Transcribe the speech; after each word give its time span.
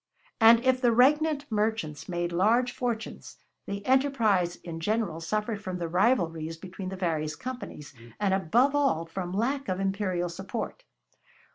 And 0.39 0.65
if 0.65 0.81
the 0.81 0.91
regnant 0.91 1.45
merchants 1.51 2.09
made 2.09 2.31
large 2.31 2.71
fortunes, 2.71 3.37
the 3.67 3.85
enterprise 3.85 4.55
in 4.55 4.79
general 4.79 5.19
suffered 5.21 5.61
from 5.61 5.77
the 5.77 5.87
rivalries 5.87 6.57
between 6.57 6.89
the 6.89 6.95
various 6.95 7.35
companies, 7.35 7.93
and 8.19 8.33
above 8.33 8.73
all 8.73 9.05
from 9.05 9.31
lack 9.31 9.69
of 9.69 9.79
imperial 9.79 10.29
support. 10.29 10.85